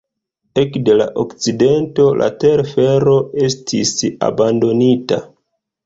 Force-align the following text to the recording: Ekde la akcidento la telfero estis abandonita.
Ekde 0.61 0.95
la 1.01 1.07
akcidento 1.23 2.07
la 2.23 2.31
telfero 2.47 3.17
estis 3.51 3.97
abandonita. 4.33 5.25